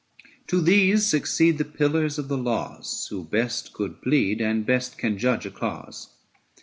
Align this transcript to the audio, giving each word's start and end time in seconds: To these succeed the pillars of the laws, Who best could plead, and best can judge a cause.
To 0.47 0.61
these 0.61 1.05
succeed 1.05 1.59
the 1.59 1.63
pillars 1.63 2.17
of 2.17 2.27
the 2.27 2.35
laws, 2.35 3.05
Who 3.11 3.23
best 3.23 3.71
could 3.71 4.01
plead, 4.01 4.41
and 4.41 4.65
best 4.65 4.97
can 4.97 5.19
judge 5.19 5.45
a 5.45 5.51
cause. 5.51 6.07